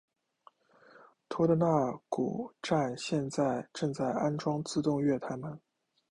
[1.29, 5.61] 托特纳姆谷站现在正在安装自动月台门。